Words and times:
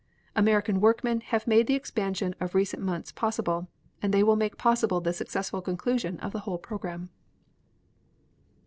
American 0.35 0.81
workmen 0.81 1.19
have 1.21 1.45
made 1.45 1.67
the 1.67 1.75
expansion 1.75 2.33
of 2.39 2.55
recent 2.55 2.81
months 2.81 3.11
possible, 3.11 3.67
and 4.01 4.11
they 4.11 4.23
will 4.23 4.35
make 4.35 4.57
possible 4.57 4.99
the 4.99 5.13
successful 5.13 5.61
conclusion 5.61 6.19
of 6.21 6.31
the 6.31 6.39
whole 6.39 6.57
program. 6.57 7.11